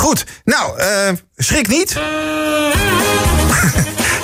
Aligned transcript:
goed. 0.00 0.24
Nou, 0.44 0.78
eh, 0.78 0.86
schrik 1.36 1.68
niet. 1.68 1.96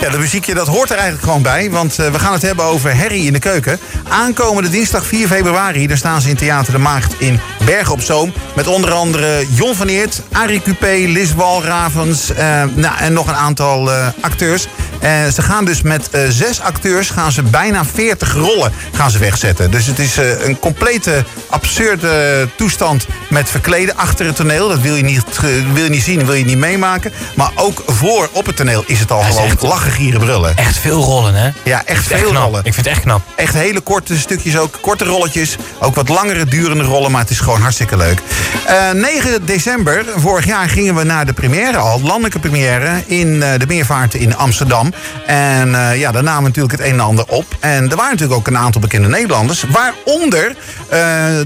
Ja, 0.00 0.10
de 0.12 0.18
muziekje 0.18 0.54
dat 0.54 0.67
hoort 0.67 0.91
er 0.91 0.96
eigenlijk 0.96 1.25
gewoon 1.25 1.42
bij. 1.42 1.71
Want 1.71 1.99
eh, 1.99 2.10
we 2.12 2.18
gaan 2.18 2.33
het 2.33 2.42
hebben 2.42 2.64
over 2.64 2.96
Harry 2.96 3.26
in 3.26 3.33
de 3.33 3.38
keuken. 3.38 3.78
Aankomende 4.08 4.68
dinsdag 4.70 5.07
4 5.07 5.26
februari. 5.26 5.86
Daar 5.86 5.97
staan 5.97 6.20
ze 6.20 6.28
in 6.28 6.36
Theater 6.36 6.73
de 6.73 6.78
Maagd 6.78 7.15
in 7.18 7.41
Bergen 7.65 7.92
op 7.92 8.00
Zoom. 8.00 8.32
Met 8.54 8.66
onder 8.66 8.93
andere 8.93 9.46
Jon 9.54 9.75
van 9.75 9.86
Eert, 9.86 10.23
Arie 10.32 10.62
Cupé, 10.62 11.04
Liz 11.07 11.32
Walravens. 11.32 12.31
eh, 12.33 12.63
nou, 12.75 12.97
en 12.99 13.13
nog 13.13 13.27
een 13.29 13.35
aantal 13.35 13.91
acteurs. 14.21 14.67
Eh, 15.07 15.12
ze 15.34 15.43
gaan 15.43 15.64
dus 15.64 15.82
met 15.82 16.11
eh, 16.11 16.20
zes 16.29 16.61
acteurs 16.61 17.11
gaan 17.11 17.32
ze 17.32 17.43
bijna 17.43 17.84
40 17.84 18.34
rollen 18.34 18.73
gaan 18.93 19.11
ze 19.11 19.18
wegzetten. 19.18 19.70
Dus 19.70 19.86
het 19.86 19.98
is 19.98 20.16
eh, 20.18 20.46
een 20.46 20.59
complete 20.59 21.25
absurde 21.50 22.48
toestand 22.56 23.06
met 23.29 23.50
verkleden 23.50 23.96
achter 23.96 24.27
het 24.27 24.37
toneel. 24.37 24.69
Dat 24.69 24.80
wil 24.80 24.95
je 24.95 25.02
niet, 25.02 25.24
wil 25.73 25.84
je 25.84 25.91
niet 25.91 26.02
zien, 26.02 26.27
wil 26.27 26.34
je 26.34 26.45
niet 26.45 26.59
meemaken. 26.59 27.12
Maar 27.34 27.50
ook 27.55 27.83
voor 27.87 28.28
op 28.33 28.47
het 28.47 28.56
toneel 28.56 28.84
is 28.87 29.00
het 29.00 29.11
al 29.11 29.23
gewoon 29.23 29.45
echt- 29.45 29.62
lachen, 29.62 29.91
gieren, 29.92 30.20
brullen. 30.20 30.56
Echt 30.56 30.78
veel 30.78 31.02
rollen, 31.02 31.34
hè? 31.34 31.50
Ja, 31.62 31.84
echt 31.84 32.06
veel 32.06 32.33
rollen. 32.33 32.64
Ik 32.64 32.75
vind 32.75 32.86
het 32.86 32.95
echt 32.95 33.00
knap. 33.00 33.23
Echt 33.36 33.55
hele 33.55 33.80
korte 33.80 34.19
stukjes 34.19 34.59
ook. 34.59 34.78
Korte 34.80 35.05
rolletjes. 35.05 35.56
Ook 35.80 35.95
wat 35.95 36.09
langere 36.09 36.45
durende 36.45 36.84
rollen. 36.84 37.11
Maar 37.11 37.20
het 37.20 37.30
is 37.30 37.41
gewoon 37.41 37.61
hartstikke 37.61 37.97
leuk. 37.97 38.19
Eh, 38.66 38.91
9 38.92 39.47
december, 39.47 40.05
vorig 40.16 40.47
jaar 40.47 40.69
gingen 40.69 40.95
we 40.95 41.05
naar 41.05 41.27
de 41.27 41.33
première 41.33 41.77
al. 41.77 42.00
Landelijke 42.00 42.38
première 42.38 43.02
in 43.06 43.41
de 43.41 43.64
Meervaart 43.66 44.14
in 44.14 44.36
Amsterdam. 44.36 44.95
En 45.27 45.74
eh, 45.74 45.98
ja, 45.98 46.12
daar 46.12 46.23
namen 46.23 46.42
natuurlijk 46.42 46.78
het 46.78 46.86
een 46.86 46.92
en 46.92 47.00
ander 47.00 47.24
op. 47.28 47.45
En 47.60 47.91
er 47.91 47.96
waren 47.96 48.12
natuurlijk 48.12 48.38
ook 48.38 48.46
een 48.46 48.59
aantal 48.59 48.80
bekende 48.80 49.09
Nederlanders. 49.09 49.64
Waaronder 49.70 50.56
eh, 50.88 50.98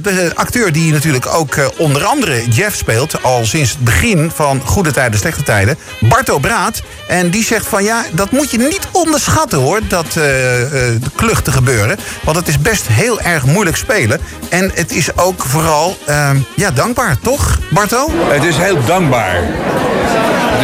de 0.02 0.30
acteur 0.34 0.73
die 0.73 0.92
natuurlijk 0.92 1.26
ook 1.26 1.54
eh, 1.54 1.66
onder 1.76 2.04
andere 2.04 2.48
Jeff 2.48 2.76
speelt. 2.76 3.23
Al 3.23 3.45
sinds 3.45 3.70
het 3.70 3.84
begin 3.84 4.30
van 4.34 4.60
Goede 4.64 4.92
Tijden, 4.92 5.18
Slechte 5.18 5.42
Tijden. 5.42 5.78
Barto 6.00 6.38
Braat. 6.38 6.82
En 7.09 7.30
die 7.30 7.45
zegt 7.45 7.66
van 7.66 7.84
ja, 7.84 8.04
dat 8.12 8.30
moet 8.30 8.51
je 8.51 8.59
niet 8.59 8.88
onderschatten 8.92 9.59
hoor. 9.59 9.80
Dat 9.88 10.12
de 10.12 11.10
klucht 11.16 11.45
te 11.45 11.52
gebeuren. 11.52 11.98
Want 12.24 12.37
het 12.37 12.48
is 12.48 12.59
best 12.59 12.87
heel 12.87 13.20
erg 13.20 13.46
moeilijk 13.46 13.76
spelen. 13.76 14.20
En 14.48 14.70
het 14.74 14.92
is 14.92 15.16
ook 15.16 15.42
vooral 15.42 15.96
eh, 16.07 16.30
ja, 16.57 16.70
dankbaar, 16.70 17.18
toch 17.23 17.59
Barto? 17.70 18.10
Het 18.29 18.45
is 18.45 18.57
heel 18.57 18.85
dankbaar. 18.85 19.42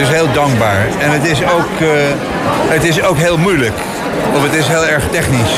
Is 0.01 0.09
heel 0.09 0.33
dankbaar. 0.33 0.87
En 0.99 1.11
het 1.11 1.25
is 1.25 1.43
ook, 1.43 1.81
eh, 1.81 1.89
het 2.69 2.85
is 2.85 3.03
ook 3.03 3.17
heel 3.17 3.39
moeilijk. 3.39 3.75
Of 4.35 4.43
het 4.43 4.55
is 4.55 4.67
heel 4.67 4.87
erg 4.87 5.05
technisch. 5.11 5.55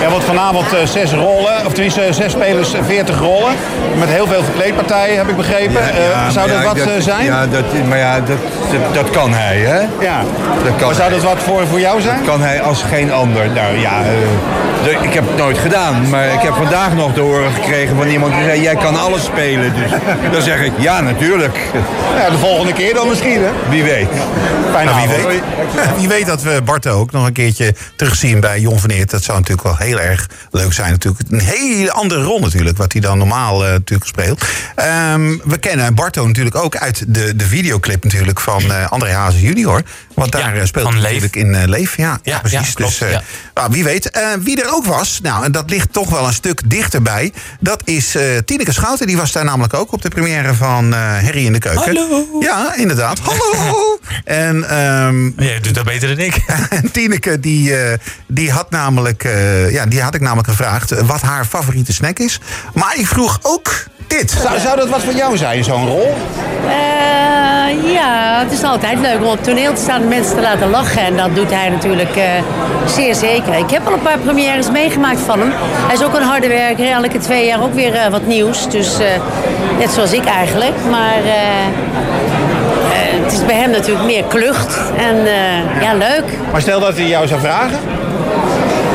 Ja, 0.00 0.10
want 0.10 0.24
vanavond 0.24 0.72
eh, 0.72 0.86
zes 0.86 1.12
rollen, 1.12 1.66
of 1.66 1.72
tenminste 1.72 2.00
eh, 2.02 2.12
zes 2.12 2.32
spelers, 2.32 2.72
eh, 2.74 2.80
40 2.86 3.18
rollen. 3.18 3.54
Met 3.98 4.08
heel 4.08 4.26
veel 4.26 4.42
verkleedpartijen, 4.44 5.16
heb 5.16 5.28
ik 5.28 5.36
begrepen. 5.36 5.80
Eh, 5.82 6.28
zou 6.28 6.48
dat 6.48 6.56
Ja, 6.58 6.64
wat 6.64 6.76
eh, 6.78 6.86
zijn? 6.98 7.24
Ja, 7.24 7.46
dat, 7.46 7.64
maar 7.88 7.98
ja, 7.98 8.14
dat, 8.20 8.26
dat, 8.70 8.94
dat 8.94 9.10
kan 9.10 9.32
hij, 9.32 9.56
hè? 9.56 9.78
Ja. 10.06 10.20
Dat 10.64 10.76
kan 10.76 10.86
Maar 10.86 10.94
zou 10.94 11.10
hij. 11.10 11.18
dat 11.20 11.22
wat 11.22 11.38
voor, 11.42 11.66
voor 11.66 11.80
jou 11.80 12.00
zijn? 12.00 12.22
kan 12.24 12.40
hij 12.40 12.60
als 12.60 12.82
geen 12.82 13.12
ander. 13.12 13.50
Nou 13.50 13.78
ja, 13.78 14.02
eh, 14.02 15.02
ik 15.02 15.12
heb 15.14 15.26
het 15.28 15.36
nooit 15.36 15.58
gedaan. 15.58 16.08
Maar 16.10 16.26
ik 16.32 16.40
heb 16.40 16.54
vandaag 16.54 16.94
nog 16.94 17.14
te 17.14 17.20
horen 17.20 17.52
gekregen 17.52 17.96
van 17.96 18.06
iemand 18.06 18.34
die 18.34 18.44
zei... 18.44 18.60
jij 18.62 18.74
kan 18.76 18.96
alles 19.00 19.24
spelen. 19.24 19.72
Dus 19.74 19.90
dan 20.32 20.42
zeg 20.42 20.60
ik, 20.62 20.72
ja, 20.78 21.00
natuurlijk. 21.00 21.58
Ja, 22.18 22.30
de 22.30 22.38
volgende 22.38 22.72
keer 22.72 22.94
dan 22.94 23.08
misschien, 23.08 23.42
hè? 23.42 23.50
Wie 23.68 23.82
weet. 23.82 24.08
Fijne 24.72 24.90
Nou, 24.90 25.06
wie 25.06 25.08
avond. 25.16 25.26
weet. 25.26 25.42
Wie 25.96 26.08
weet 26.08 26.26
dat 26.26 26.42
we 26.42 26.60
Barto 26.64 26.90
ook 26.90 27.12
nog 27.12 27.26
een 27.26 27.32
keertje 27.32 27.74
terugzien 27.96 28.40
bij 28.40 28.60
Jon 28.60 28.78
van 28.78 28.90
Eert. 28.90 29.10
Dat 29.10 29.22
zou 29.22 29.38
natuurlijk 29.38 29.66
wel 29.68 29.76
heel 29.88 29.95
erg 30.00 30.28
leuk 30.50 30.72
zijn. 30.72 30.90
Natuurlijk 30.90 31.30
een 31.30 31.40
hele 31.40 31.92
andere 31.92 32.22
rol 32.22 32.40
natuurlijk, 32.40 32.76
wat 32.76 32.92
hij 32.92 33.00
dan 33.00 33.18
normaal 33.18 33.64
eh, 33.64 33.70
natuurlijk 33.70 34.08
speelt. 34.08 34.44
Ehm, 34.74 35.36
we 35.44 35.58
kennen 35.58 35.94
Barto 35.94 36.26
natuurlijk 36.26 36.56
ook 36.56 36.76
uit 36.76 37.04
de, 37.08 37.36
de 37.36 37.44
videoclip 37.44 38.04
natuurlijk 38.04 38.40
van 38.40 38.62
eh, 38.62 38.90
André 38.90 39.12
Hazes 39.12 39.40
junior. 39.40 39.82
Want 40.16 40.32
daar 40.32 40.54
Ja, 40.54 40.60
eh, 40.60 40.66
speelt 40.66 40.94
natuurlijk 40.94 41.36
in 41.36 41.54
eh, 41.54 41.66
Leef. 41.66 41.96
Ja, 41.96 42.04
ja, 42.22 42.34
Ja, 42.34 42.38
precies. 42.38 42.74
dus 42.74 43.00
eh, 43.00 43.10
ja. 43.10 43.22
nou, 43.54 43.70
wie 43.72 43.84
weet. 43.84 44.10
Eh, 44.10 44.22
wie 44.40 44.62
er 44.62 44.74
ook 44.74 44.84
was, 44.86 45.18
nou, 45.22 45.44
en 45.44 45.52
dat 45.52 45.70
ligt 45.70 45.92
toch 45.92 46.10
wel 46.10 46.26
een 46.26 46.32
stuk 46.32 46.70
dichterbij. 46.70 47.32
Dat 47.60 47.82
is 47.84 48.14
eh 48.14 48.22
Tineke 48.44 48.72
Schouten. 48.72 49.06
Die 49.06 49.16
was 49.16 49.32
daar 49.32 49.44
namelijk 49.44 49.74
ook 49.74 49.92
op 49.92 50.02
de 50.02 50.08
première 50.08 50.54
van 50.54 50.94
eh 50.94 51.00
Harry 51.00 51.44
in 51.46 51.52
de 51.52 51.58
Keuken. 51.58 51.96
Hallo. 51.96 52.26
Ja, 52.40 52.74
inderdaad. 52.76 53.18
Hallo. 53.18 53.98
en 54.24 54.68
ehm, 54.68 55.40
Jij 55.42 55.60
doet 55.60 55.74
dat 55.74 55.84
beter 55.84 56.08
dan 56.08 56.18
ik. 56.24 56.36
en 56.70 56.90
Tineke, 56.92 57.40
die, 57.40 57.76
eh, 57.76 57.98
die, 58.26 58.50
had 58.50 58.70
namelijk, 58.70 59.24
eh, 59.24 59.70
ja, 59.72 59.86
die 59.86 60.02
had 60.02 60.14
ik 60.14 60.20
namelijk 60.20 60.48
gevraagd 60.48 61.00
wat 61.00 61.20
haar 61.20 61.44
favoriete 61.44 61.92
snack 61.92 62.18
is. 62.18 62.40
Maar 62.74 62.94
ik 62.98 63.06
vroeg 63.06 63.38
ook 63.42 63.84
dit. 64.06 64.30
Zou, 64.42 64.60
zou 64.60 64.76
dat 64.76 64.88
wat 64.88 65.02
voor 65.02 65.14
jou 65.14 65.36
zijn, 65.36 65.64
zo'n 65.64 65.86
rol? 65.86 66.14
Eh, 66.66 67.92
ja, 67.92 68.40
het 68.42 68.52
is 68.52 68.62
altijd 68.62 68.98
leuk 68.98 69.16
om 69.16 69.24
op 69.24 69.42
toneel 69.42 69.74
te 69.74 69.80
staan 69.80 70.05
mensen 70.08 70.34
te 70.34 70.40
laten 70.40 70.70
lachen. 70.70 71.02
En 71.02 71.16
dat 71.16 71.34
doet 71.34 71.50
hij 71.50 71.68
natuurlijk 71.68 72.16
eh, 72.16 72.24
zeer 72.86 73.14
zeker. 73.14 73.54
Ik 73.54 73.70
heb 73.70 73.86
al 73.86 73.92
een 73.92 74.02
paar 74.02 74.18
premières 74.18 74.70
meegemaakt 74.70 75.20
van 75.20 75.40
hem. 75.40 75.52
Hij 75.86 75.94
is 75.94 76.04
ook 76.04 76.14
een 76.14 76.22
harde 76.22 76.48
werker. 76.48 76.90
Elke 76.90 77.18
twee 77.18 77.46
jaar 77.46 77.62
ook 77.62 77.74
weer 77.74 77.94
eh, 77.94 78.10
wat 78.10 78.26
nieuws. 78.26 78.68
Dus 78.70 78.98
eh, 78.98 79.06
net 79.78 79.90
zoals 79.90 80.12
ik 80.12 80.24
eigenlijk. 80.24 80.74
Maar 80.90 81.20
het 83.22 83.32
is 83.32 83.44
bij 83.44 83.54
hem 83.54 83.70
natuurlijk 83.70 84.06
meer 84.06 84.24
klucht. 84.24 84.78
En 84.96 85.16
ja, 85.80 85.94
leuk. 85.94 86.24
Maar 86.52 86.60
stel 86.60 86.80
dat 86.80 86.96
hij 86.96 87.06
jou 87.06 87.26
zou 87.26 87.40
vragen. 87.40 87.78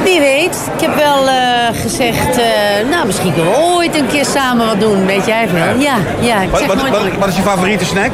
Wie 0.03 0.19
weet. 0.19 0.69
Ik 0.75 0.81
heb 0.81 0.95
wel 0.95 1.27
eh, 1.27 1.35
gezegd, 1.81 2.37
eh, 2.37 2.45
nou 2.89 3.05
misschien 3.05 3.33
kunnen 3.33 3.51
we 3.51 3.57
ooit 3.57 3.95
een 3.95 4.07
keer 4.07 4.25
samen 4.25 4.65
wat 4.65 4.79
doen. 4.79 5.05
Weet 5.05 5.25
jij 5.25 5.47
veel? 5.47 5.79
Ja, 5.79 5.95
ja. 6.19 6.41
Ik 6.41 6.49
Wat, 6.49 6.59
zeg 6.59 6.67
wat, 6.67 6.89
wat, 6.89 7.01
wat 7.19 7.27
is 7.27 7.35
je 7.35 7.41
favoriete 7.41 7.85
snack? 7.85 8.11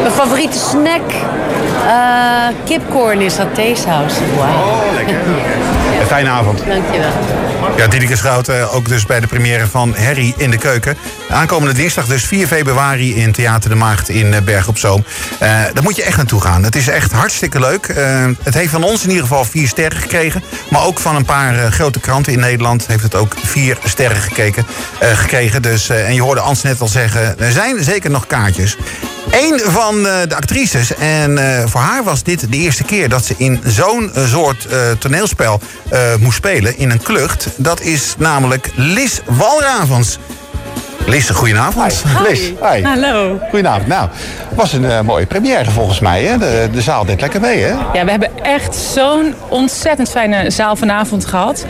Mijn 0.00 0.12
favoriete 0.12 0.58
snack? 0.58 1.10
Eh 1.86 2.54
kipcorn 2.64 3.20
is 3.20 3.34
satésaus. 3.34 4.12
Wauw. 4.36 5.79
Een 6.00 6.06
fijne 6.06 6.28
avond. 6.28 6.58
Dankjewel. 6.66 7.10
Ja, 7.76 7.88
Tineke 7.88 8.16
Schouten 8.16 8.70
ook 8.72 8.88
dus 8.88 9.06
bij 9.06 9.20
de 9.20 9.26
première 9.26 9.66
van 9.66 9.94
Harry 9.96 10.34
in 10.36 10.50
de 10.50 10.58
Keuken. 10.58 10.96
Aankomende 11.28 11.74
dinsdag 11.74 12.06
dus 12.06 12.24
4 12.24 12.46
februari 12.46 13.16
in 13.16 13.32
Theater 13.32 13.70
de 13.70 13.76
Maagd 13.76 14.08
in 14.08 14.34
eh, 14.34 14.40
Berg 14.42 14.68
op 14.68 14.78
Zoom. 14.78 15.04
Eh 15.38 15.48
daar 15.48 15.82
moet 15.82 15.96
je 15.96 16.02
echt 16.02 16.16
naartoe 16.16 16.40
gaan. 16.40 16.64
Het 16.64 16.76
is 16.76 16.88
echt 16.88 17.12
hartstikke 17.12 17.60
leuk. 17.60 17.86
Eh, 17.86 18.26
het 18.42 18.54
heeft 18.54 18.70
van 18.70 18.82
ons 18.82 19.02
in 19.02 19.08
ieder 19.08 19.22
geval 19.22 19.44
vier 19.44 19.68
sterren 19.68 19.98
gekregen. 19.98 20.42
Maar 20.70 20.84
ook 20.86 20.98
van 20.98 21.16
een 21.16 21.24
paar 21.24 21.58
eh, 21.58 21.70
grote 21.70 22.00
kranten 22.00 22.32
in 22.32 22.40
Nederland 22.40 22.86
heeft 22.86 23.02
het 23.02 23.14
ook 23.14 23.34
vier 23.42 23.78
sterren 23.84 24.20
gekeken, 24.20 24.66
eh, 24.98 25.10
gekregen. 25.10 25.62
Dus, 25.62 25.88
eh, 25.88 26.08
en 26.08 26.14
je 26.14 26.22
hoorde 26.22 26.40
Ans 26.40 26.62
net 26.62 26.80
al 26.80 26.88
zeggen, 26.88 27.38
er 27.38 27.52
zijn 27.52 27.84
zeker 27.84 28.10
nog 28.10 28.26
kaartjes. 28.26 28.76
Een 29.30 29.60
van 29.64 30.06
eh, 30.06 30.12
de 30.28 30.36
actrices, 30.36 30.94
en 30.94 31.38
eh, 31.38 31.66
voor 31.66 31.80
haar 31.80 32.04
was 32.04 32.22
dit 32.22 32.50
de 32.52 32.56
eerste 32.56 32.84
keer 32.84 33.08
dat 33.08 33.24
ze 33.24 33.34
in 33.36 33.60
zo'n 33.66 34.10
eh, 34.14 34.26
soort 34.26 34.66
eh, 34.66 34.78
toneelspel 34.98 35.60
eh, 35.88 36.00
moest 36.20 36.36
spelen, 36.36 36.78
in 36.78 36.90
een 36.90 37.02
klucht. 37.02 37.48
Dat 37.56 37.80
is 37.80 38.14
namelijk 38.18 38.70
Lis 38.74 39.20
Walravens. 39.26 40.18
Lis, 41.06 41.30
goedenavond. 41.30 42.02
Liz, 42.28 42.40
hi. 42.40 42.82
Hallo. 42.82 43.38
Goedenavond. 43.50 43.86
Nou, 43.86 44.08
het 44.48 44.58
was 44.58 44.72
een 44.72 44.84
eh, 44.90 45.00
mooie 45.00 45.26
première 45.26 45.70
volgens 45.70 46.00
mij. 46.00 46.22
Hè? 46.24 46.38
De, 46.38 46.68
de 46.72 46.80
zaal 46.80 47.04
deed 47.04 47.20
lekker 47.20 47.40
mee, 47.40 47.62
hè? 47.62 47.68
Ja, 47.92 48.04
we 48.04 48.10
hebben 48.10 48.30
echt 48.42 48.74
zo'n 48.94 49.34
ontzettend 49.48 50.10
fijne 50.10 50.50
zaal 50.50 50.76
vanavond 50.76 51.24
gehad. 51.26 51.64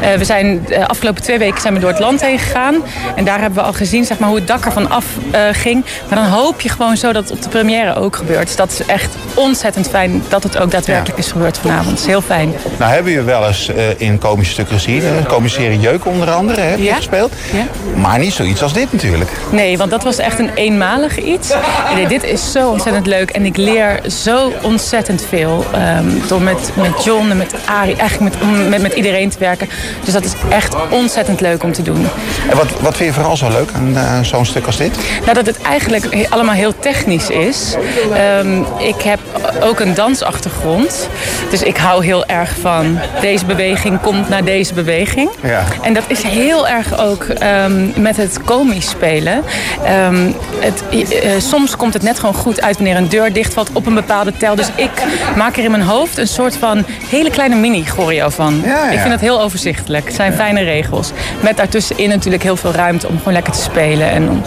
Eh, 0.00 0.14
we 0.14 0.24
zijn 0.24 0.64
de 0.68 0.86
afgelopen 0.88 1.22
twee 1.22 1.38
weken 1.38 1.60
zijn 1.60 1.74
we 1.74 1.80
door 1.80 1.90
het 1.90 1.98
land 1.98 2.20
heen 2.20 2.38
gegaan. 2.38 2.74
En 3.14 3.24
daar 3.24 3.40
hebben 3.40 3.58
we 3.58 3.66
al 3.66 3.72
gezien 3.72 4.04
zeg 4.04 4.18
maar, 4.18 4.28
hoe 4.28 4.38
het 4.38 4.46
dak 4.46 4.64
ervan 4.64 4.90
af 4.90 5.04
eh, 5.30 5.40
ging. 5.52 5.84
Maar 6.08 6.18
dan 6.18 6.28
hoop 6.28 6.60
je 6.60 6.68
gewoon 6.68 6.96
zo 6.96 7.12
dat 7.12 7.22
het 7.24 7.32
op 7.32 7.42
de 7.42 7.48
première 7.48 7.94
ook 7.94 8.16
gebeurt. 8.16 8.46
Dus 8.46 8.56
dat 8.56 8.70
is 8.72 8.86
echt 8.86 9.14
ontzettend 9.34 9.88
fijn 9.88 10.22
dat 10.28 10.42
het 10.42 10.58
ook 10.58 10.70
daadwerkelijk 10.70 11.18
is 11.18 11.32
gebeurd 11.32 11.58
vanavond. 11.58 11.88
Dat 11.90 11.98
is 11.98 12.06
heel 12.06 12.20
fijn. 12.22 12.54
Nou, 12.78 12.92
hebben 12.92 13.12
we 13.12 13.18
je 13.18 13.24
wel 13.24 13.46
eens 13.46 13.68
eh, 13.68 13.84
in 13.96 14.18
komische 14.18 14.52
stukken 14.52 14.74
gezien. 14.74 15.02
hè? 15.04 15.22
Komische 15.22 15.60
serie 15.60 15.80
Jeuk 15.80 16.04
onder 16.06 16.30
andere, 16.30 16.60
hè, 16.60 16.66
heb 16.66 16.78
je 16.78 16.84
Ja. 16.84 16.94
gespeeld. 16.94 17.32
Ja. 17.52 17.64
Maar 18.00 18.18
niet 18.18 18.32
zoiets 18.32 18.62
als 18.62 18.72
dit 18.72 18.92
natuurlijk. 18.92 19.30
Nee, 19.50 19.78
want 19.78 19.90
dat 19.90 20.02
was 20.04 20.18
echt 20.18 20.38
een 20.38 20.50
eenmalig 20.54 21.18
iets. 21.22 21.52
Nee, 21.94 22.06
dit 22.06 22.22
is 22.24 22.52
zo 22.52 22.70
ontzettend 22.70 23.06
leuk. 23.06 23.30
En 23.30 23.44
ik 23.46 23.56
leer 23.56 24.00
zo 24.10 24.52
ontzettend 24.62 25.24
veel. 25.28 25.64
ehm, 25.72 26.04
door 26.28 26.42
met, 26.42 26.70
met 26.74 27.04
John 27.04 27.30
en 27.30 27.36
met 27.36 27.54
Arie, 27.64 27.96
eigenlijk 27.96 28.34
met, 28.40 28.68
met, 28.68 28.82
met 28.82 28.92
iedereen 28.94 29.28
te 29.30 29.38
werken. 29.38 29.68
Dus 30.04 30.12
dat 30.12 30.24
is 30.24 30.32
echt 30.48 30.74
ontzettend 30.90 31.40
leuk 31.40 31.62
om 31.62 31.72
te 31.72 31.82
doen. 31.82 32.06
En 32.50 32.56
wat, 32.56 32.80
wat 32.80 32.96
vind 32.96 33.08
je 33.08 33.14
vooral 33.14 33.36
zo 33.36 33.48
leuk 33.48 33.70
aan 33.74 33.96
eh, 33.96 34.20
zo'n 34.20 34.44
stuk 34.44 34.66
als 34.66 34.76
dit? 34.76 34.96
Nou, 35.20 35.34
dat 35.34 35.46
het 35.46 35.62
eigenlijk 35.62 36.26
allemaal 36.30 36.54
heel 36.54 36.78
technisch 36.78 37.30
is. 37.30 37.74
Ehm, 38.12 38.60
ik 38.78 39.02
heb 39.02 39.18
ook 39.62 39.80
een 39.80 39.94
dansachtergrond. 39.94 41.08
Dus 41.50 41.62
ik 41.62 41.76
hou 41.76 42.04
heel 42.04 42.26
erg 42.26 42.56
van 42.60 42.98
deze 43.20 43.44
beweging 43.44 44.00
komt 44.00 44.28
naar 44.28 44.44
deze 44.44 44.74
beweging. 44.74 45.30
Ja. 45.42 45.64
En 45.82 45.94
dat 45.94 46.04
is 46.06 46.22
heel 46.22 46.68
erg 46.68 46.98
ook 46.98 47.24
ehm, 47.24 48.00
met 48.00 48.16
het 48.16 48.42
komisch 48.44 48.88
spelen. 48.88 49.42
Ehm, 49.84 50.30
het, 50.58 50.82
eh, 50.90 51.30
soms 51.38 51.76
komt 51.76 51.92
het 51.92 52.02
net 52.02 52.18
gewoon 52.18 52.34
goed 52.34 52.62
uit 52.62 52.76
wanneer 52.76 52.96
een 52.96 53.08
deur 53.08 53.32
dichtvalt 53.32 53.70
op 53.72 53.86
een 53.86 53.94
bepaalde 53.94 54.32
tel. 54.36 54.54
Dus 54.54 54.68
ik 54.74 54.90
maak 55.36 55.56
er 55.56 55.64
in 55.64 55.70
mijn 55.70 55.82
hoofd 55.82 56.18
een 56.18 56.28
soort 56.28 56.56
van 56.56 56.84
hele 57.08 57.30
kleine 57.30 57.54
mini-choreo 57.54 58.28
van. 58.28 58.62
Ja, 58.64 58.68
ja. 58.68 58.90
Ik 58.90 58.98
vind 58.98 59.12
het 59.12 59.20
heel 59.20 59.40
overzichtelijk. 59.40 59.75
Het 59.76 60.14
zijn 60.14 60.32
fijne 60.32 60.62
regels. 60.62 61.10
Met 61.40 61.56
daartussenin 61.56 62.08
natuurlijk 62.08 62.42
heel 62.42 62.56
veel 62.56 62.72
ruimte 62.72 63.08
om 63.08 63.18
gewoon 63.18 63.32
lekker 63.32 63.52
te 63.52 63.60
spelen. 63.60 64.10
En 64.10 64.30
om 64.30 64.42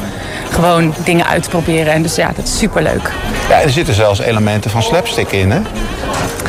gewoon 0.49 0.93
dingen 1.03 1.27
uit 1.27 1.43
te 1.43 1.49
proberen. 1.49 1.93
En 1.93 2.01
dus 2.01 2.15
ja, 2.15 2.31
dat 2.35 2.45
is 2.45 2.57
superleuk. 2.57 3.11
Ja, 3.49 3.61
er 3.61 3.69
zitten 3.69 3.93
zelfs 3.93 4.19
elementen 4.19 4.71
van 4.71 4.83
slapstick 4.83 5.31
in, 5.31 5.51
hè? 5.51 5.59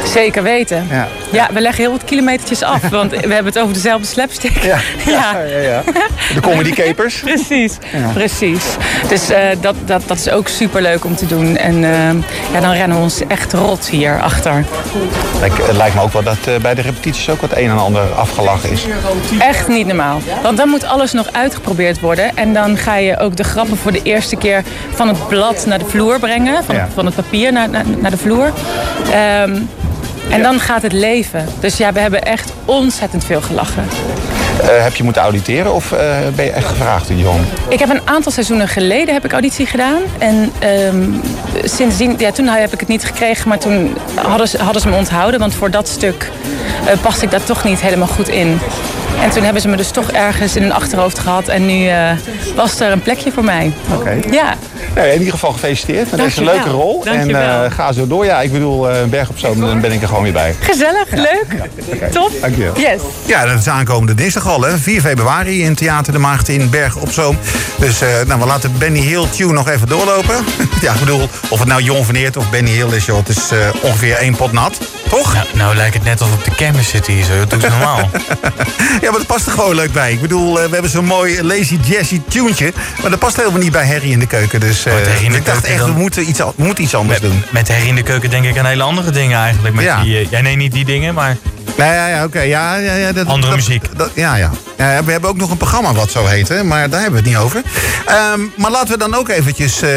Zeker 0.05 0.43
weten. 0.43 0.87
Ja. 0.91 1.09
Ja. 1.33 1.49
we 1.53 1.61
leggen 1.61 1.83
heel 1.83 1.93
wat 1.93 2.05
kilometertjes 2.05 2.63
af, 2.63 2.89
want 3.01 3.11
we 3.11 3.17
hebben 3.17 3.45
het 3.45 3.59
over 3.59 3.75
dezelfde 3.75 4.07
slapstick. 4.07 4.63
Ja. 4.63 4.79
ja. 5.07 5.39
ja, 5.49 5.59
ja. 5.59 5.83
De 6.35 6.41
comedy 6.41 6.73
capers. 6.73 7.21
Precies, 7.31 7.79
precies. 8.13 8.65
Dus 9.09 9.31
eh, 9.31 9.49
dat, 9.61 9.75
dat, 9.85 10.03
dat 10.07 10.19
is 10.19 10.31
ook 10.31 10.49
super 10.49 10.83
leuk 10.83 11.05
om 11.05 11.17
te 11.17 11.27
doen. 11.27 11.57
En 11.57 11.75
eh, 11.85 12.53
ja, 12.53 12.61
dan 12.61 12.73
rennen 12.73 12.97
we 12.97 13.03
ons 13.03 13.27
echt 13.27 13.53
rot 13.53 13.89
hier 13.89 14.21
achter. 14.21 14.65
Het 15.41 15.77
lijkt 15.77 15.95
me 15.95 16.01
ook 16.01 16.13
wel 16.13 16.23
dat 16.23 16.47
eh, 16.47 16.57
bij 16.57 16.75
de 16.75 16.83
repetities 16.83 17.29
ook 17.31 17.41
wat 17.41 17.57
een 17.57 17.71
en 17.71 17.79
ander 17.79 18.03
afgelachen 18.03 18.71
is. 18.71 18.87
Echt 19.39 19.69
niet 19.69 19.87
normaal. 19.87 20.21
Want 20.43 20.57
dan 20.57 20.69
moet 20.69 20.85
alles 20.85 21.13
nog 21.13 21.33
uitgeprobeerd 21.33 22.01
worden. 22.01 22.37
En 22.37 22.53
dan 22.53 22.77
ga 22.77 22.97
je 22.97 23.19
ook 23.19 23.37
de 23.37 23.45
grappen 23.45 23.77
voor 23.77 23.93
de 23.93 24.03
eerste 24.03 24.37
keer 24.37 24.63
van 24.95 25.09
het 25.09 25.29
blad 25.29 25.67
naar 25.67 25.79
de 25.79 25.85
vloer 25.85 26.19
brengen. 26.19 26.65
Van, 26.65 26.77
van 26.95 27.07
het 27.07 27.15
papier 27.15 27.53
naar, 27.53 27.71
naar, 27.71 27.85
naar 27.99 28.11
de 28.11 28.17
vloer. 28.17 28.53
Ehm, 29.13 29.57
en 30.31 30.43
dan 30.43 30.61
gaat 30.61 30.83
het 30.83 30.93
leven. 30.93 31.47
Dus 31.61 31.77
ja, 31.77 31.93
we 31.93 32.01
hebben 32.01 32.23
echt 32.23 32.53
ontzettend 32.65 33.25
veel 33.25 33.41
gelachen. 33.41 33.85
Eh, 34.63 34.83
heb 34.83 34.95
je 34.95 35.03
moeten 35.03 35.23
auditeren 35.23 35.75
of 35.75 35.93
eh, 35.93 36.17
ben 36.35 36.45
je 36.45 36.51
echt 36.51 36.67
gevraagd 36.67 37.11
in 37.11 37.19
Jon? 37.19 37.41
Ik 37.69 37.79
heb 37.79 37.91
een 37.91 38.01
aantal 38.05 38.33
seizoenen 38.33 38.69
geleden 38.69 39.15
heb 39.15 39.25
ik 39.25 39.33
auditie 39.33 39.67
gedaan. 39.67 40.03
En 40.19 40.53
ehm, 40.59 41.11
sindsdien, 41.65 42.15
ja, 42.19 42.33
toen 42.33 42.47
heb 42.47 42.73
ik 42.73 42.81
het 42.81 42.89
niet 42.89 43.05
gekregen, 43.05 43.49
maar 43.49 43.59
toen 43.59 43.97
hadden 44.15 44.49
ze, 44.49 44.59
hadden 44.59 44.83
ze 44.83 44.89
me 44.89 44.97
onthouden. 44.97 45.41
Want 45.41 45.55
voor 45.55 45.71
dat 45.71 45.89
stuk 45.89 46.31
eh, 46.87 47.01
paste 47.01 47.25
ik 47.25 47.31
daar 47.31 47.45
toch 47.45 47.65
niet 47.65 47.81
helemaal 47.81 48.09
goed 48.09 48.29
in. 48.29 48.59
En 49.23 49.31
toen 49.31 49.43
hebben 49.43 49.63
ze 49.63 49.69
me 49.69 49.77
dus 49.77 49.91
toch 49.91 50.11
ergens 50.11 50.57
in 50.57 50.63
hun 50.63 50.73
achterhoofd 50.73 51.19
gehad. 51.19 51.49
En 51.49 51.67
nu 51.67 51.87
eh, 51.89 52.11
was 52.57 52.81
er 52.81 52.93
een 52.93 53.03
plekje 53.03 53.33
voor 53.33 53.45
mij. 53.45 53.73
Oké. 53.95 54.19
Ja, 54.31 54.57
Nee, 54.95 55.07
in 55.13 55.19
ieder 55.19 55.33
geval 55.33 55.53
gefeliciteerd 55.53 56.11
met 56.11 56.21
deze 56.21 56.43
Dankjewel. 56.45 56.55
leuke 56.55 56.71
rol. 56.71 57.05
Dankjewel. 57.05 57.41
En 57.43 57.65
eh, 57.65 57.71
ga 57.71 57.93
zo 57.93 58.07
door. 58.07 58.25
Ja, 58.25 58.41
ik 58.41 58.53
bedoel, 58.53 58.91
eh 58.91 59.05
Berg 59.05 59.29
op 59.29 59.39
Zoom, 59.39 59.61
dan 59.61 59.81
ben 59.81 59.93
ik 59.93 60.03
er 60.03 60.09
gewoon 60.09 60.23
weer 60.23 60.33
bij. 60.33 60.55
gezellig, 60.61 61.11
leuk, 61.11 61.47
top. 62.13 62.31
Dankjewel. 62.41 62.79
Yes. 62.79 63.01
Ja, 63.27 63.47
dat 63.47 63.59
is 63.59 63.69
aankomende 63.69 64.15
dinsdag 64.15 64.49
al, 64.49 64.63
hè? 64.63 64.79
4 64.79 65.01
februari 65.01 65.63
in 65.63 65.75
Theater 65.75 66.13
de 66.13 66.19
Maagd 66.19 66.49
in 66.49 66.71
Berg 66.71 66.97
op 66.97 67.13
Zoom. 67.13 67.39
Dus 67.79 68.01
eh, 68.01 68.09
nou, 68.27 68.41
we 68.41 68.47
laten 68.47 68.73
Benny 68.79 69.01
Hill 69.01 69.25
tune 69.37 69.53
nog 69.53 69.69
even 69.69 69.89
doorlopen. 69.89 70.45
ja, 70.83 70.93
ik 70.93 70.99
bedoel, 71.01 71.29
of 71.49 71.59
het 71.59 71.69
nou 71.69 71.83
Jon 71.83 72.05
van 72.05 72.15
Eert 72.15 72.37
of 72.37 72.51
Benny 72.51 72.71
Hill 72.71 72.93
is, 72.93 73.07
joh. 73.07 73.17
Het 73.19 73.29
is 73.29 73.51
eh, 73.51 73.59
ongeveer 73.83 74.17
één 74.17 74.35
pot 74.37 74.53
nat. 74.53 74.79
Toch? 75.09 75.33
Nou, 75.35 75.47
nou 75.53 75.77
lijkt 75.77 75.95
het 75.95 76.05
net 76.05 76.21
alsof 76.21 76.37
op 76.37 76.45
de 76.45 76.55
kermis 76.55 76.89
zitten 76.89 77.13
hier 77.13 77.25
zo. 77.25 77.39
Dat 77.39 77.51
doe 77.51 77.59
ik 77.59 77.69
normaal. 77.69 77.99
Ja, 79.01 79.10
maar 79.11 79.19
dat 79.19 79.27
past 79.29 79.47
er 79.47 79.53
gewoon 79.53 79.75
leuk 79.75 79.93
bij. 79.93 80.13
Ik 80.13 80.21
bedoel, 80.21 80.61
eh, 80.61 80.65
we 80.67 80.73
hebben 80.73 80.91
zo'n 80.91 81.05
mooi 81.05 81.43
lazy 81.43 81.79
jazzy 81.85 82.21
tuentje. 82.29 82.73
Maar 83.01 83.11
dat 83.11 83.19
past 83.19 83.37
helemaal 83.37 83.61
niet 83.61 83.73
bij 83.73 83.87
Harry 83.87 84.11
in 84.13 84.19
de 84.19 84.27
keuken. 84.27 84.61
Dus 84.61 84.85
eh, 84.87 84.93
de 84.95 85.37
ik 85.37 85.45
dacht 85.45 85.65
echt, 85.65 85.85
we 85.85 85.91
moeten 85.93 86.29
iets, 86.29 86.39
we 86.39 86.53
moeten 86.57 86.85
iets 86.85 86.95
anders 86.95 87.21
Met, 87.21 87.31
doen. 87.31 87.43
met 87.51 87.69
Harry 87.69 87.87
in 87.89 87.95
de 87.95 88.03
keuken 88.03 88.31
denk 88.31 88.45
ik 88.45 88.59
aan 88.59 88.67
hele 88.67 88.83
andere 88.83 89.11
dingen 89.11 89.39
eigenlijk. 89.39 89.75
Met 89.75 89.85
Ja. 89.85 90.03
die, 90.03 90.19
eh, 90.19 90.31
ja, 90.31 90.41
nee, 90.41 90.57
niet 90.57 90.73
die 90.73 90.85
dingen, 90.85 91.15
maar 91.15 91.37
Nee, 91.81 91.93
ja, 91.93 92.07
ja, 92.09 92.25
oké. 92.25 92.41
Ja, 92.41 92.75
ja, 92.77 92.95
ja, 92.95 93.13
dat, 93.13 93.27
Andere 93.27 93.47
dat- 93.57 93.57
muziek. 93.67 93.85
dat- 93.97 94.11
ja, 94.15 94.35
ja. 94.37 94.51
Ja, 94.77 95.05
We 95.05 95.13
hebben 95.13 95.31
ook 95.31 95.37
nog 95.37 95.51
een 95.51 95.57
programma 95.57 95.93
wat 95.93 96.11
zo 96.11 96.27
heet, 96.27 96.49
hè, 96.49 96.65
maar 96.65 96.91
daar 96.91 97.01
hebben 97.01 97.23
we 97.23 97.29
het 97.29 97.37
niet 97.37 97.45
over. 97.45 97.63
Ehm, 98.07 98.41
maar 98.57 98.71
laten 98.71 98.89
we 98.93 98.99
dan 98.99 99.15
ook 99.15 99.29
eventjes 99.29 99.83
eh, 99.83 99.91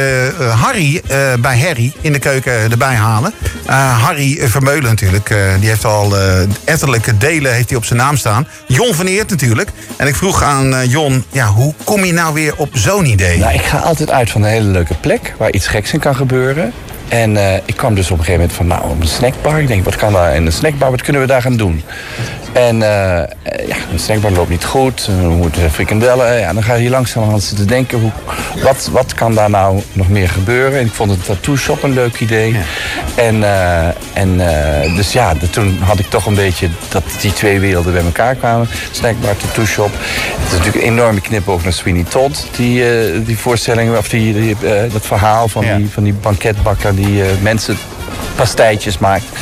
Harry 0.61 1.01
eh, 1.07 1.33
bij 1.39 1.59
Harry 1.59 1.93
in 2.01 2.11
de 2.13 2.19
keuken 2.19 2.71
erbij 2.71 2.95
halen. 2.95 3.33
Eh, 3.65 4.03
Harry 4.03 4.39
Vermeulen 4.47 4.83
natuurlijk. 4.83 5.29
eh, 5.29 5.37
die 5.59 5.69
heeft 5.69 5.85
al 5.85 6.17
eh 6.17 6.41
etterlijke 6.63 7.17
delen 7.17 7.53
heeft 7.53 7.69
hij 7.69 7.77
op 7.77 7.85
zijn 7.85 7.99
naam 7.99 8.17
staan. 8.17 8.47
Jon 8.67 8.93
van 8.93 9.05
Eert 9.05 9.29
natuurlijk. 9.29 9.69
En 9.97 10.07
ik 10.07 10.15
vroeg 10.15 10.43
aan 10.43 10.75
eh, 10.75 10.91
Jon, 10.91 11.23
ja, 11.31 11.47
hoe 11.47 11.73
kom 11.83 12.05
je 12.05 12.13
nou 12.13 12.33
weer 12.33 12.53
op 12.57 12.69
zo'n 12.73 13.05
idee? 13.05 13.37
Nou, 13.37 13.53
ik 13.53 13.61
ga 13.63 13.77
altijd 13.77 14.11
uit 14.11 14.31
van 14.31 14.41
een 14.43 14.49
hele 14.49 14.67
leuke 14.69 14.93
plek 14.93 15.33
waar 15.37 15.51
iets 15.51 15.67
geks 15.67 15.93
in 15.93 15.99
kan 15.99 16.15
gebeuren. 16.15 16.73
En 17.13 17.37
eh, 17.37 17.55
ik 17.65 17.75
kwam 17.75 17.95
dus 17.95 18.11
op 18.11 18.17
een 18.17 18.23
gegeven 18.23 18.39
moment 18.39 18.57
van, 18.57 18.67
nou, 18.67 19.01
een 19.01 19.07
snackbar. 19.07 19.59
Ik 19.59 19.67
denk, 19.67 19.83
wat 19.83 19.95
kan 19.95 20.13
daar 20.13 20.35
in 20.35 20.45
een 20.45 20.51
snackbar, 20.51 20.91
wat 20.91 21.01
kunnen 21.01 21.21
we 21.21 21.27
daar 21.27 21.41
gaan 21.41 21.57
doen? 21.57 21.83
En 22.53 22.81
eh, 22.81 23.19
eh, 23.21 23.27
ja, 23.67 23.75
een 23.91 23.99
snackbar 23.99 24.31
loopt 24.31 24.49
niet 24.49 24.65
goed. 24.65 25.05
We 25.05 25.11
moeten 25.27 25.71
frikandellen. 25.71 26.39
Ja, 26.39 26.53
dan 26.53 26.63
ga 26.63 26.73
je 26.73 26.81
hier 26.81 26.89
langzamerhand 26.89 27.43
zitten 27.43 27.67
denken, 27.67 27.99
hoe, 27.99 28.11
wat, 28.63 28.89
wat 28.91 29.13
kan 29.13 29.33
daar 29.35 29.49
nou 29.49 29.81
nog 29.93 30.09
meer 30.09 30.29
gebeuren? 30.29 30.79
En 30.79 30.85
ik 30.85 30.91
vond 30.91 31.11
het 31.11 31.25
tattoo 31.25 31.55
shop 31.55 31.83
een 31.83 31.93
leuk 31.93 32.19
idee. 32.19 32.55
En, 33.15 33.43
eh, 33.43 33.87
en 34.13 34.39
eh, 34.39 34.95
dus 34.95 35.11
ja, 35.11 35.33
de- 35.33 35.49
toen 35.49 35.77
had 35.81 35.99
ik 35.99 36.09
toch 36.09 36.25
een 36.25 36.35
beetje 36.35 36.67
dat 36.89 37.03
die 37.21 37.33
twee 37.33 37.59
werelden 37.59 37.93
bij 37.93 38.03
elkaar 38.03 38.35
kwamen. 38.35 38.67
Snackbar, 38.91 39.37
tattoo 39.37 39.65
shop. 39.65 39.91
Het 39.93 40.45
is 40.51 40.57
natuurlijk 40.57 40.85
een 40.85 40.91
enorme 40.91 41.21
knipoog 41.21 41.63
naar 41.63 41.73
Sweeney 41.73 42.03
Todd. 42.09 42.47
Die, 42.55 42.85
eh, 42.89 43.19
die 43.25 43.37
voorstelling, 43.37 43.97
of 43.97 44.09
die, 44.09 44.33
die, 44.33 44.55
eh, 44.63 44.91
dat 44.91 45.05
verhaal 45.05 45.47
van, 45.47 45.65
Ja. 45.65 45.75
die, 45.77 45.89
van 45.89 46.03
die 46.03 46.13
banketbakker 46.13 46.95
die 46.95 47.23
eh, 47.23 47.27
mensen 47.41 47.77
pastijtjes 48.35 48.97
maakt. 48.97 49.23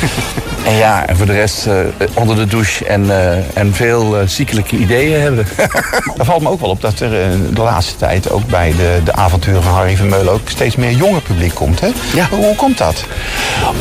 en 0.64 0.76
ja, 0.76 1.06
en 1.06 1.16
voor 1.16 1.26
de 1.26 1.32
rest 1.32 1.66
eh, 1.66 1.74
onder 2.14 2.36
de 2.36 2.46
douche 2.46 2.84
en, 2.84 3.10
eh, 3.10 3.56
en 3.56 3.74
veel 3.74 4.18
eh, 4.18 4.26
ziekelijke 4.26 4.76
ideeën 4.76 5.20
hebben. 5.20 5.46
Er 6.18 6.24
valt 6.24 6.42
me 6.42 6.48
ook 6.48 6.60
wel 6.60 6.70
op 6.70 6.80
dat 6.80 7.00
er 7.00 7.10
de 7.54 7.60
laatste 7.60 7.96
tijd 7.96 8.30
ook 8.30 8.46
bij 8.46 8.74
de, 8.76 9.00
de 9.04 9.12
avonturen 9.12 9.62
van 9.62 9.72
Harry 9.72 9.96
Vermeulen 9.96 10.32
ook 10.32 10.40
steeds 10.44 10.76
meer 10.76 10.90
jonger 10.90 11.20
publiek 11.20 11.54
komt. 11.54 11.80
Hè? 11.80 11.88
Ja. 12.14 12.28
Hoe 12.30 12.56
komt 12.56 12.78
dat? 12.78 13.04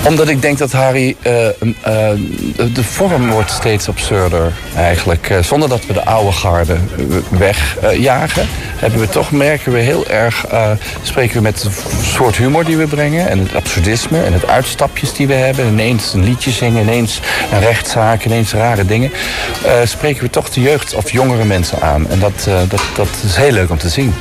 Omdat 0.08 0.28
ik 0.28 0.42
denk 0.42 0.58
dat 0.58 0.72
Harry. 0.72 1.16
de, 1.22 2.84
vorm 2.84 3.30
wordt 3.30 3.52
steeds 3.52 3.88
absurder 3.88 4.54
eigenlijk. 4.76 5.34
Zonder 5.42 5.70
dat 5.70 5.86
we 5.86 5.94
de 5.94 6.06
oude 6.06 6.32
garde 6.32 6.76
wegjagen. 7.30 8.48
hebben 8.76 9.00
we 9.00 9.10
toch, 9.10 9.32
merken 9.32 9.72
we 9.72 9.80
heel 9.80 10.08
erg. 10.08 10.46
spreken 11.02 11.36
we 11.36 11.42
met 11.42 11.62
de 11.62 11.70
soort 12.04 12.38
humor 12.38 12.66
die 12.66 12.78
we 12.78 12.88
brengen. 12.88 13.30
En 13.30 13.40
het 13.40 13.56
absurdisme 13.56 14.24
en 14.24 14.34
het 14.34 14.48
uitstapjes 14.48 15.14
die 15.14 15.28
we 15.28 15.34
hebben. 15.34 15.68
Ineens 15.68 16.14
een 16.14 16.24
liedje 16.24 16.52
zingen, 16.52 16.71
ineens 16.78 17.20
een 17.52 17.60
rechtszaak, 17.60 18.26
ineens 18.26 18.54
rare 18.54 18.86
dingen. 18.86 19.12
eh, 19.66 19.74
spreken 19.84 20.24
we 20.24 20.30
toch 20.30 20.50
de 20.50 20.62
jeugd 20.62 20.94
of 20.96 21.12
jongere 21.12 21.44
mensen 21.46 21.82
aan. 21.82 22.10
En 22.10 22.20
dat, 22.20 22.46
eh, 22.48 22.54
dat, 22.68 22.82
dat 22.96 23.08
is 23.26 23.36
heel 23.36 23.52
leuk 23.52 23.70
om 23.70 23.78
te 23.78 23.90
zien. 23.90 24.14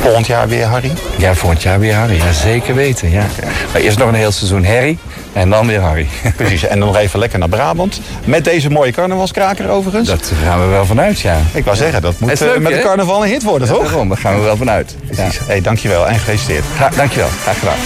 Volgend 0.00 0.26
jaar 0.26 0.48
weer 0.48 0.64
Harry? 0.66 0.92
Ja, 1.16 1.34
volgend 1.34 1.62
jaar 1.62 1.78
weer 1.78 1.94
Harry. 1.94 2.16
Ja, 2.16 2.32
zeker 2.32 2.74
weten. 2.74 3.10
Ja. 3.10 3.24
Maar 3.72 3.80
eerst 3.80 3.98
nog 3.98 4.08
een 4.08 4.14
heel 4.14 4.32
seizoen 4.32 4.64
Harry. 4.64 4.98
En 5.32 5.50
dan 5.50 5.66
weer 5.66 5.80
Harry. 5.80 6.08
Precies, 6.36 6.66
en 6.66 6.78
dan 6.78 6.88
nog 6.88 6.96
even 6.96 7.18
lekker 7.18 7.38
naar 7.38 7.48
Brabant. 7.48 8.00
Met 8.24 8.44
deze 8.44 8.70
mooie 8.70 8.92
carnavalskraker 8.92 9.68
overigens. 9.68 10.08
Dat 10.08 10.32
gaan 10.44 10.60
we 10.60 10.66
wel 10.66 10.86
vanuit, 10.86 11.20
ja. 11.20 11.36
Ik 11.52 11.64
wou 11.64 11.76
zeggen, 11.76 12.02
dat 12.02 12.14
moet 12.18 12.30
eh, 12.30 12.40
leuk, 12.40 12.58
met 12.58 12.72
de 12.72 12.80
carnaval 12.80 13.22
een 13.24 13.30
hit 13.30 13.42
worden, 13.42 13.68
toch? 13.68 13.82
Daarom, 13.84 14.08
daar 14.08 14.18
gaan 14.18 14.34
we 14.34 14.40
wel 14.40 14.56
vanuit. 14.56 14.96
Ja. 15.10 15.14
Precies. 15.16 15.40
Hey, 15.46 15.60
dankjewel 15.60 16.08
en 16.08 16.14
gefeliciteerd. 16.18 16.64
Gra- 16.76 16.90
dankjewel, 16.96 17.28
graag 17.42 17.58
gedaan. 17.58 17.78